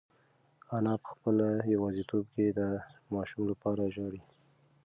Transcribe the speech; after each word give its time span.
انا 0.75 0.93
په 1.03 1.09
خپله 1.13 1.47
یوازیتوب 1.73 2.25
کې 2.33 2.47
د 2.59 2.61
ماشوم 3.13 3.43
لپاره 3.51 3.83
ژاړي. 3.95 4.21